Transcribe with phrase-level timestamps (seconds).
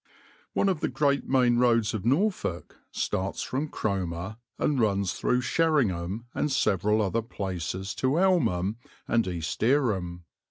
[0.53, 6.25] One of the great main roads of Norfolk starts from Cromer and runs through Sheringham
[6.33, 8.77] and several other places to Elmham
[9.07, 10.23] and East Dereham.